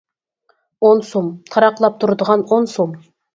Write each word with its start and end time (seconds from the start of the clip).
-ئون 0.85 1.03
سوم، 1.09 1.27
تاراقلاپ 1.51 1.99
تۇرىدىغان 2.05 2.47
ئون 2.49 2.69
سوم! 2.73 2.99